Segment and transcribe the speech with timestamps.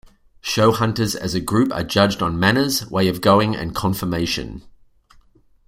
[0.41, 4.63] Show hunters as a group are judged on manners, way of going, and conformation.